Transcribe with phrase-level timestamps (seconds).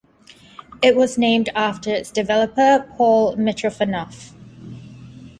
[0.81, 4.31] It was named after its developer, Paul Mitrofanoff.